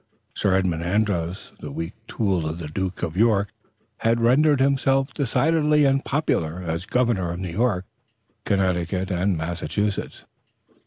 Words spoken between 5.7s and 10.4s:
unpopular as governor of New York, Connecticut and Massachusetts.